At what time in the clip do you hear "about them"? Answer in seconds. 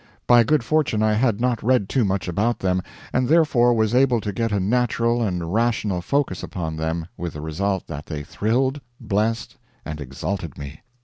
2.27-2.81